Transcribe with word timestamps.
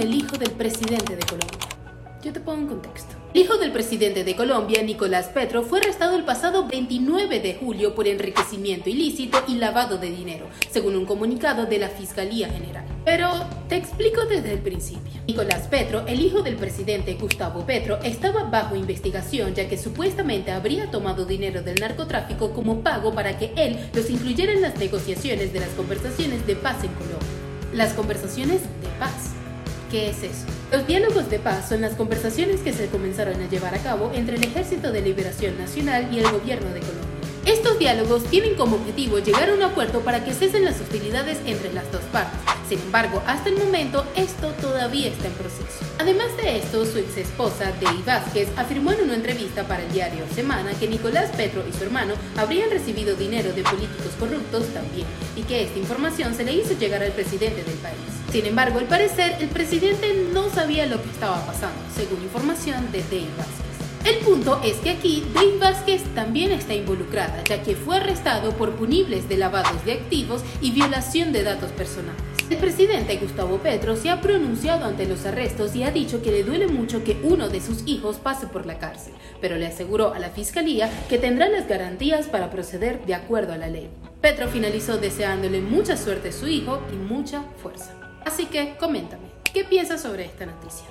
el 0.00 0.14
hijo 0.14 0.36
del 0.36 0.50
presidente 0.52 1.16
de 1.16 1.26
Colombia. 1.26 1.58
Yo 2.22 2.32
te 2.32 2.40
pongo 2.40 2.62
en 2.62 2.66
contexto. 2.68 3.14
El 3.34 3.42
hijo 3.42 3.58
del 3.58 3.72
presidente 3.72 4.24
de 4.24 4.34
Colombia, 4.34 4.82
Nicolás 4.82 5.26
Petro, 5.26 5.62
fue 5.62 5.80
arrestado 5.80 6.16
el 6.16 6.24
pasado 6.24 6.66
29 6.66 7.40
de 7.40 7.54
julio 7.54 7.94
por 7.94 8.08
enriquecimiento 8.08 8.90
ilícito 8.90 9.38
y 9.46 9.56
lavado 9.56 9.98
de 9.98 10.10
dinero, 10.10 10.46
según 10.70 10.96
un 10.96 11.04
comunicado 11.04 11.66
de 11.66 11.78
la 11.78 11.88
Fiscalía 11.88 12.48
General. 12.48 12.84
Pero 13.04 13.28
te 13.68 13.76
explico 13.76 14.24
desde 14.24 14.52
el 14.52 14.58
principio. 14.60 15.20
Nicolás 15.26 15.68
Petro, 15.68 16.06
el 16.06 16.20
hijo 16.20 16.42
del 16.42 16.56
presidente 16.56 17.14
Gustavo 17.14 17.64
Petro, 17.66 17.98
estaba 18.02 18.44
bajo 18.44 18.76
investigación 18.76 19.54
ya 19.54 19.68
que 19.68 19.78
supuestamente 19.78 20.50
habría 20.50 20.90
tomado 20.90 21.24
dinero 21.24 21.62
del 21.62 21.80
narcotráfico 21.80 22.52
como 22.52 22.82
pago 22.82 23.14
para 23.14 23.38
que 23.38 23.52
él 23.56 23.78
los 23.92 24.10
incluyera 24.10 24.52
en 24.52 24.62
las 24.62 24.76
negociaciones 24.78 25.52
de 25.52 25.60
las 25.60 25.70
conversaciones 25.70 26.46
de 26.46 26.56
paz 26.56 26.82
en 26.82 26.92
Colombia. 26.94 27.28
Las 27.72 27.92
conversaciones 27.92 28.62
de 28.62 28.88
paz. 28.98 29.37
¿Qué 29.90 30.10
es 30.10 30.22
eso? 30.22 30.44
Los 30.70 30.86
diálogos 30.86 31.30
de 31.30 31.38
paz 31.38 31.70
son 31.70 31.80
las 31.80 31.94
conversaciones 31.94 32.60
que 32.60 32.74
se 32.74 32.88
comenzaron 32.88 33.40
a 33.40 33.48
llevar 33.48 33.74
a 33.74 33.82
cabo 33.82 34.10
entre 34.14 34.36
el 34.36 34.44
Ejército 34.44 34.92
de 34.92 35.00
Liberación 35.00 35.56
Nacional 35.56 36.08
y 36.12 36.18
el 36.18 36.30
gobierno 36.30 36.68
de 36.74 36.80
Colombia. 36.80 37.08
Estos 37.46 37.78
diálogos 37.78 38.24
tienen 38.24 38.54
como 38.54 38.76
objetivo 38.76 39.18
llegar 39.18 39.48
a 39.48 39.54
un 39.54 39.62
acuerdo 39.62 40.00
para 40.00 40.22
que 40.22 40.34
cesen 40.34 40.66
las 40.66 40.78
hostilidades 40.78 41.38
entre 41.46 41.72
las 41.72 41.90
dos 41.90 42.02
partes. 42.12 42.57
Sin 42.68 42.80
embargo, 42.80 43.22
hasta 43.26 43.48
el 43.48 43.56
momento 43.56 44.04
esto 44.14 44.48
todavía 44.60 45.08
está 45.08 45.28
en 45.28 45.32
proceso. 45.32 45.84
Además 45.98 46.36
de 46.36 46.58
esto, 46.58 46.84
su 46.84 46.98
ex 46.98 47.16
esposa, 47.16 47.72
Dey 47.80 48.02
Vázquez, 48.04 48.48
afirmó 48.56 48.92
en 48.92 49.04
una 49.04 49.14
entrevista 49.14 49.66
para 49.66 49.82
el 49.82 49.90
diario 49.90 50.24
Semana 50.34 50.72
que 50.78 50.86
Nicolás 50.86 51.30
Petro 51.34 51.64
y 51.66 51.72
su 51.72 51.84
hermano 51.84 52.12
habrían 52.36 52.68
recibido 52.68 53.16
dinero 53.16 53.54
de 53.54 53.62
políticos 53.62 54.12
corruptos 54.20 54.66
también, 54.74 55.06
y 55.34 55.42
que 55.44 55.62
esta 55.62 55.78
información 55.78 56.34
se 56.34 56.44
le 56.44 56.52
hizo 56.52 56.78
llegar 56.78 57.02
al 57.02 57.12
presidente 57.12 57.64
del 57.64 57.76
país. 57.76 57.96
Sin 58.30 58.44
embargo, 58.44 58.78
al 58.78 58.86
parecer, 58.86 59.36
el 59.40 59.48
presidente 59.48 60.28
no 60.34 60.50
sabía 60.50 60.84
lo 60.84 61.02
que 61.02 61.08
estaba 61.08 61.46
pasando, 61.46 61.80
según 61.96 62.22
información 62.22 62.92
de 62.92 63.02
Dey 63.04 63.28
Vázquez. 63.38 63.68
El 64.04 64.18
punto 64.18 64.60
es 64.62 64.76
que 64.76 64.90
aquí 64.90 65.24
Dave 65.32 65.56
Vázquez 65.58 66.02
también 66.14 66.52
está 66.52 66.74
involucrada, 66.74 67.42
ya 67.44 67.62
que 67.62 67.76
fue 67.76 67.96
arrestado 67.96 68.52
por 68.52 68.72
punibles 68.72 69.26
de 69.28 69.38
lavados 69.38 69.84
de 69.86 69.94
activos 69.94 70.42
y 70.60 70.70
violación 70.70 71.32
de 71.32 71.42
datos 71.44 71.72
personales. 71.72 72.37
El 72.50 72.56
presidente 72.56 73.18
Gustavo 73.18 73.58
Petro 73.58 73.94
se 73.94 74.08
ha 74.08 74.22
pronunciado 74.22 74.86
ante 74.86 75.06
los 75.06 75.26
arrestos 75.26 75.76
y 75.76 75.82
ha 75.82 75.90
dicho 75.90 76.22
que 76.22 76.30
le 76.30 76.44
duele 76.44 76.66
mucho 76.66 77.04
que 77.04 77.20
uno 77.22 77.50
de 77.50 77.60
sus 77.60 77.86
hijos 77.86 78.16
pase 78.16 78.46
por 78.46 78.64
la 78.64 78.78
cárcel, 78.78 79.12
pero 79.42 79.56
le 79.56 79.66
aseguró 79.66 80.14
a 80.14 80.18
la 80.18 80.30
fiscalía 80.30 80.90
que 81.10 81.18
tendrá 81.18 81.50
las 81.50 81.68
garantías 81.68 82.26
para 82.26 82.48
proceder 82.48 83.04
de 83.04 83.14
acuerdo 83.14 83.52
a 83.52 83.58
la 83.58 83.68
ley. 83.68 83.90
Petro 84.22 84.48
finalizó 84.48 84.96
deseándole 84.96 85.60
mucha 85.60 85.98
suerte 85.98 86.30
a 86.30 86.32
su 86.32 86.48
hijo 86.48 86.80
y 86.90 86.96
mucha 86.96 87.42
fuerza. 87.62 87.94
Así 88.24 88.46
que 88.46 88.76
coméntame, 88.78 89.28
¿qué 89.52 89.64
piensas 89.64 90.00
sobre 90.00 90.24
esta 90.24 90.46
noticia? 90.46 90.88